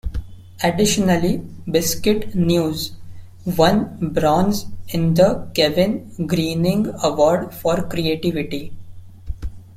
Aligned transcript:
Additionally, 0.63 1.45
Biscuit 1.69 2.33
News 2.33 2.93
won 3.45 3.99
Bronze 4.13 4.65
in 4.87 5.13
the 5.13 5.47
Kevin 5.53 6.11
Greening 6.25 6.91
Award 7.03 7.53
for 7.53 7.83
Creativity. 7.87 8.73